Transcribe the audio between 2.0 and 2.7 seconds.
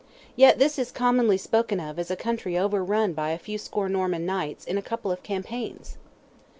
a country